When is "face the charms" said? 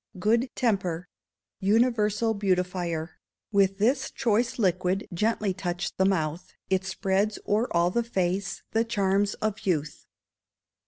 8.01-9.35